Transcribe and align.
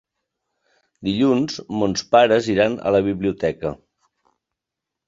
Dilluns 1.09 1.59
mons 1.81 2.07
pares 2.17 2.51
iran 2.55 2.79
a 2.81 2.95
la 2.97 3.05
biblioteca. 3.11 3.77